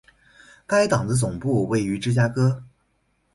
[0.65, 2.63] 该党的总部位于芝加哥。